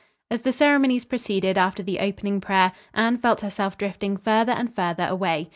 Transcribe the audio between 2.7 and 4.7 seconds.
Anne felt herself drifting further